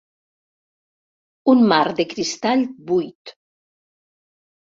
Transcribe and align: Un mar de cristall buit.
Un 1.53 1.59
mar 1.73 1.83
de 1.99 2.05
cristall 2.13 2.65
buit. 2.93 3.35